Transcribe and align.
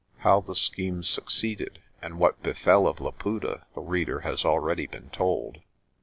How 0.25 0.41
the 0.41 0.55
scheme 0.55 1.03
succeeded 1.03 1.77
and 2.01 2.17
what 2.17 2.41
befell 2.41 2.87
of 2.87 2.99
Laputa 2.99 3.67
the 3.75 3.81
reader 3.81 4.21
has 4.21 4.43
already 4.43 4.87
been 4.87 5.11
told. 5.11 5.61